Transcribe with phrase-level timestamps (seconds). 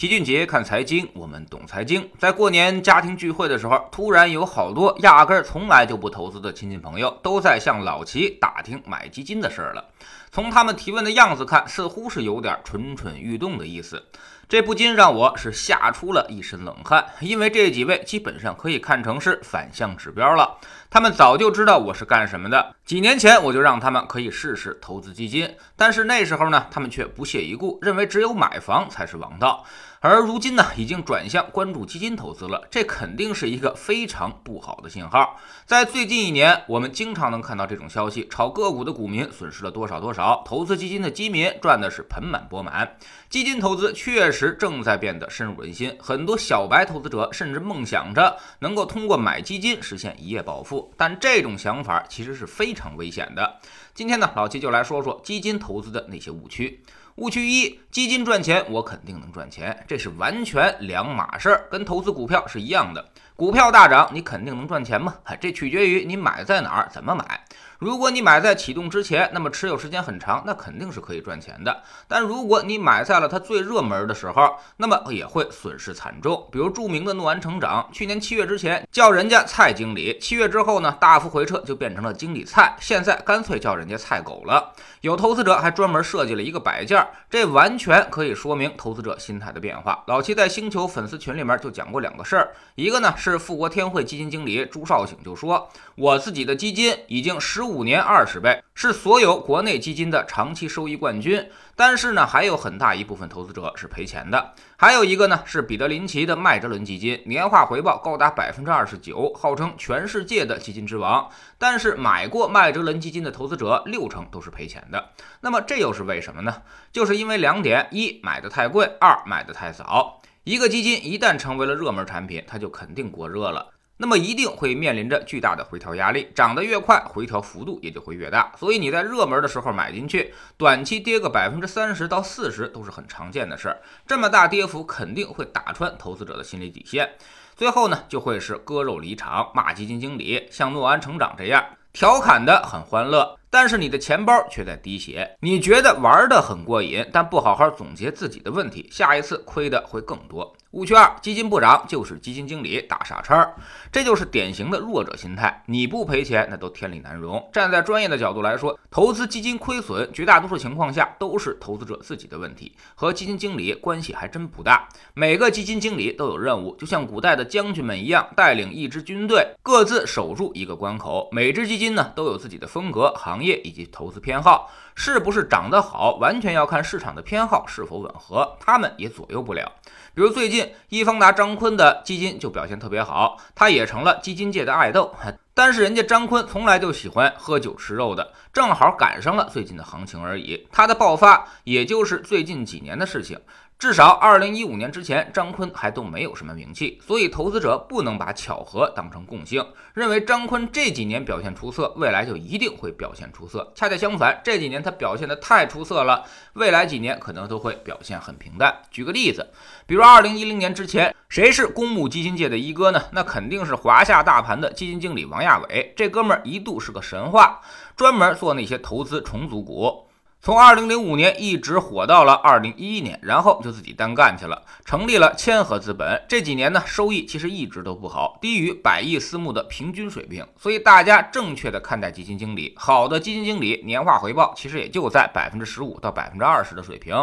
[0.00, 2.08] 齐俊杰看财经，我们懂财经。
[2.18, 9.84] 在过年家庭聚会的时候，突然有好多压根儿从来就不投资的亲戚朋友，都在向老齐打听买基金的事儿了。
[10.30, 14.02] 从他们提问的样子看，似乎是有点蠢蠢欲动的意思。
[14.48, 20.56] 这不禁让我是吓出了一身冷汗，因为这几位基本上可以看成是反向指标了。
[20.88, 22.74] 他们早就知道我是干什么的。
[22.84, 29.64] 几年前我就让他们可以试试投资基金，但是那时候呢，他们却不屑一顾，认为只有买房才是王道。
[30.02, 35.38] 而如今呢，已经转向关注基金投资了，这肯定是一个非常不好的信号。
[35.66, 42.96] 在最近一年，我们经常能看到这种消息：炒个股的股民损失了多少多少，投资基金的基民赚的是盆满钵满。
[43.28, 53.58] 基金投资确实正在变得深入人心，很多小白投资者甚至梦想着能够通过买基金实现一夜暴富，但这种想法其实是非常危险的。
[53.92, 56.82] 今天呢，老七就来说说基金投资的那些误区。
[57.16, 63.10] 误区一：基金赚钱，我肯定能赚钱，这是完全两码事，跟投资股票是一样的。
[63.40, 65.14] 股票大涨，你肯定能赚钱吗？
[65.40, 67.42] 这取决于你买在哪儿，怎么买。
[67.78, 71.82] 如果你买在启动之前，那么持有时间很长，那肯定是可以赚钱的。
[72.06, 76.46] 但如果你买在了它最热门的时候，那么也会损失惨重。
[76.52, 84.74] 比如著名的诺安成长，去年七月之前叫人家蔡经理，七月之后呢大幅回撤，就变成了经理蔡，现在干脆叫人家蔡狗了。
[85.00, 90.04] 有投资者还专门设计了一个摆件，这完全可以说明投资者心态的变化。
[90.08, 97.70] 老七在星球粉丝群里面就讲过两个事儿，一个呢是是富国天惠基金经理朱少醒就说，我自己的基金已经十。
[97.70, 104.54] 五年二十倍是所有国内基金的长期收益冠军，但是呢，还有很大一部分投资者是赔钱的。
[104.76, 111.30] 还有一个呢，是彼得林奇的麦哲伦基金，年化回报高达百分之二十九，号称全世界的基金之王。
[111.58, 115.10] 但是买过麦哲伦基金的投资者六成都是赔钱的。
[115.42, 116.62] 那么这又是为什么呢？
[116.90, 120.19] 就是因为两点：一买的太贵，二买的太早。
[120.44, 123.70] 一个基金一旦成为了热门产品，它就肯定过热了。
[123.98, 128.50] 那么一定会面临着巨大的回调压力，涨得越快，回调幅度也就会越大。
[128.58, 133.82] 所以你在热门的时候买进去，短期跌个百分之三十到四十都是很常见的事儿。
[134.06, 137.10] 这么大跌幅肯定会打穿投资者的心理底线，
[137.54, 141.62] 最后呢就会是割肉离场，骂基金经理，像诺安成长这样
[141.92, 143.38] 调侃的很欢乐。
[143.50, 150.56] 但是你的钱包却在滴血，你觉得玩的很过瘾，但不好好总结自己的问题，下一次亏的会更多。
[150.72, 153.52] 误区二：基金不涨就是基金经理打傻叉，
[153.90, 155.62] 这就是典型的弱者心态。
[155.66, 157.50] 你不赔钱，那都天理难容。
[157.52, 164.88] 站在专业的角度来说，投资基金亏损，绝大多数情况下都是投资者自己的问题，和基金经理关系还真不大。
[165.14, 171.28] 每个基金经理都有任务，就像古代的将军们一样，带领一支军队，各自守住一个关口。
[171.32, 173.40] 每支基金呢，都有自己的风格、行。
[173.40, 179.72] 业以及投资偏好是不是涨得好，完全要看市场的偏好是否吻合，他们也左右不了。
[180.14, 185.14] 比如最近易方达张坤的基金就表现特别好，他也成了基金界的爱豆。
[185.60, 190.66] 但是人家张坤从来就喜欢喝酒吃肉的，正好赶上了最近的行情而已。
[190.72, 193.38] 他的爆发也就是最近几年的事情。
[193.78, 199.62] 至少二零一五年之前，张坤还都没有什么名气，所以投资者不能把巧合当成共性，
[199.92, 203.70] 认为张坤这几年表现出色，未来就一定会表现出色。
[203.74, 208.74] 恰恰相反，这几年他表现的太出色了，未来几年可能都会表现很平淡。
[208.90, 209.46] 举个例子，
[209.86, 213.00] 比如二零一零年之前，谁是公募基金界的一哥呢？
[213.12, 217.60] 那肯定是华夏大盘的基金经理王亚伟，这哥们儿一度是个神话，
[217.94, 220.08] 专门做那些投资重组股。
[220.42, 226.20] 从二零零五年一直火到了二零一一年，然后就自己单干去了，成立了千和资本。
[226.28, 230.44] 这几年呢，收益其实一直都不好，低于百亿私募的平均水平。
[230.56, 237.14] 所以大家正确的看待基金经理，好的基金经理年化回报其实也就在百分之十五到百分之二十的水平。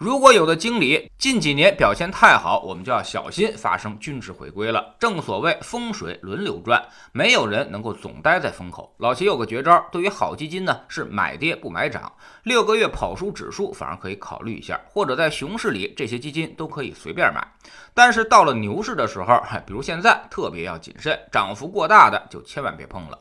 [0.00, 4.94] 如果有的经理近几年表现太好，我们就要小心发生均值回归了。
[4.98, 8.94] 正所谓风水轮流转，没有人能够总待在风口。
[8.96, 12.10] 老齐有个绝招，对于好基金呢，是买跌不买涨，
[12.44, 17.46] 六个月跑输指数反而可以考虑一下，或者在熊市里这些基金都可以随便买。
[17.92, 23.18] 但是到了牛市的时候，比如现在，特别要谨慎，涨幅过大的就千万别碰了。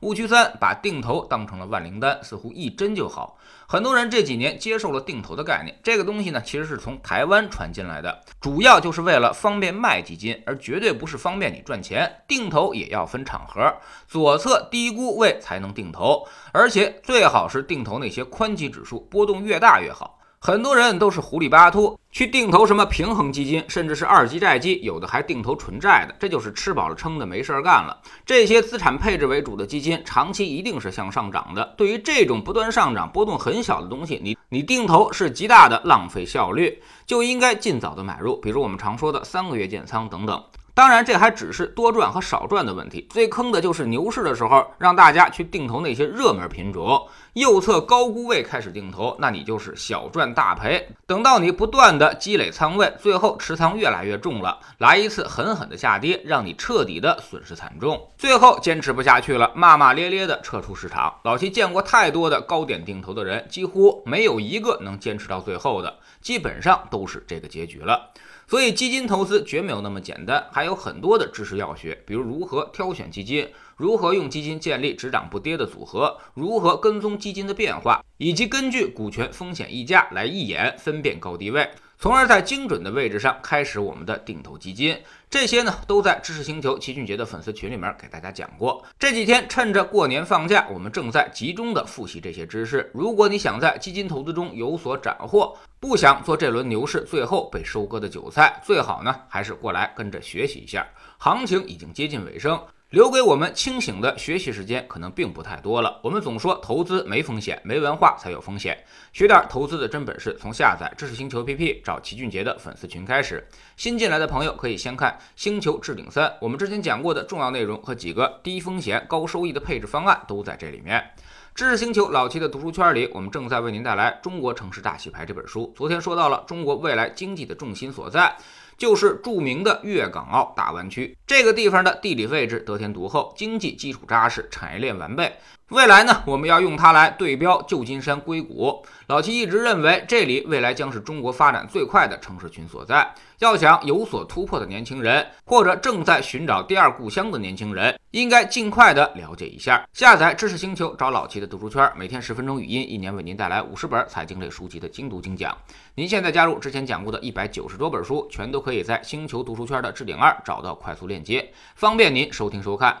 [0.00, 3.36] 误区三，把定投当成了万灵丹，似乎一针就好。
[3.68, 12.22] 很多人这几年接受了定投的概念，这个东西呢，其实是从台湾传进来的，主要就是为了方便卖基金，而绝对不是方便你赚钱。
[12.26, 13.74] 定投也要分场合，
[14.08, 20.19] 左侧低估位才能定投，而且最好是定投那些宽基指数，波动越大越好。
[20.42, 28.00] 很多人都是糊里巴涂去定投什么平衡基金，甚至是二级债基，有的还定投纯债的，这就是吃饱了撑的没事儿干了。
[28.24, 31.74] 这些资产配置为主的基金，长期一定是向上涨的。
[31.76, 40.42] 对于这种不断上涨、波动很小的东西，你你定投是极大的浪费效率，就应该尽早的买入，比如我们常说的三个月建仓等等。
[40.80, 43.06] 当然，这还只是多赚和少赚的问题。
[43.10, 50.88] 最坑的就是牛市的时候，让大家去定投那些热门品种，右侧高估位开始定投，那你就是小赚大赔。
[51.06, 61.12] 等到你不断的积累仓位，最后持仓越来越重了，来一次狠狠的下跌，让你彻底的损失惨重，最后坚持不下去了，骂骂咧咧的撤出市场。
[61.24, 68.12] 老七见过太多的高点定投的人，几乎没有一个能坚持到最后的，基本上都是这个结局了。
[68.48, 81.68] 所以基金投资绝没有那么简单，还有有很多的知识要学，比如如何挑选基金，如何用基金建立只涨不跌的组合，如何跟踪基金的变化，以及根据股权风险溢价来一眼分辨高低位。
[82.02, 84.98] 从而在精准的位置上开始我们的定投基金，
[85.28, 88.82] 这些呢都在知识星球齐俊杰的粉丝群里面给大家讲过。
[88.98, 92.90] 这几天趁着过年放假，我们正在集中的复习这些知识。
[92.94, 100.86] 如果你想在基金投资中有所斩获，不想做这轮牛市最后被收割的韭菜，最好呢还是过来跟着学习一下。
[101.18, 102.58] 行情已经接近尾声。
[102.90, 106.00] 留给我们清醒的学习时间可能并不太多了。
[106.02, 108.76] 我们总说投资没风险，没文化才有风险。
[109.12, 113.46] 学点投资的真本事，从下载知识星球 APP 找齐俊杰的粉丝群开始。
[113.76, 121.12] 新进来的朋友可以先看《星球置顶三》，我们之前讲过的重要内容和几个低风险高收益的配置方案都在这里面。
[121.54, 125.72] 知识星球老七的读书圈里，我们正在为您带来《中国城市大洗牌》这本书。
[125.76, 128.36] 昨天说到了中国未来经济的重心所在。
[128.80, 135.30] 就是著名的粤港澳大湾区，这个地方的地理位置得天独厚，经济基础扎实，产业链完备。
[135.70, 138.84] 未来呢，我们要用它来对标旧金山硅谷。
[139.06, 143.08] 老七一直认为，这里未来将是中国发展最快的城市群所在。
[143.38, 149.86] 要想有所突破的年轻人，或者正在寻找第二故乡的年轻人，应该尽快的了解一下。
[149.92, 155.56] 下载知识星球，找老七的读书圈，每天十分钟语音，一年为您带来五十本财经类书籍的精读精讲。
[155.94, 163.00] 您现在加入之前讲过的一百九十多本书，全都可以在星球读书圈的置顶二找到快速链接，方便您收听收看。